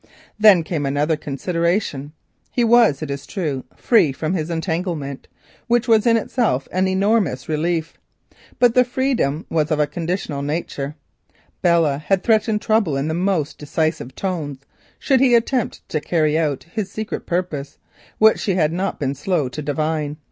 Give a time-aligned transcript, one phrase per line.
[0.39, 2.13] Then came another consideration.
[2.49, 5.27] He was, it is true, free from his entanglement,
[5.69, 7.99] in itself an enormous relief,
[8.57, 10.95] but the freedom was of a conditional nature.
[11.61, 14.61] Belle had threatened trouble in the most decisive tones
[14.97, 18.73] should he attempt to carry out his secret purpose of marrying Ida, which she had
[18.73, 20.17] not been slow to divine.